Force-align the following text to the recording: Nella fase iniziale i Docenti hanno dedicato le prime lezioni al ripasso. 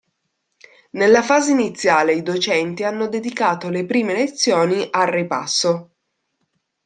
Nella 0.93 1.21
fase 1.21 1.51
iniziale 1.51 2.15
i 2.15 2.23
Docenti 2.23 2.83
hanno 2.83 3.07
dedicato 3.07 3.69
le 3.69 3.85
prime 3.85 4.15
lezioni 4.15 4.87
al 4.89 5.05
ripasso. 5.05 5.91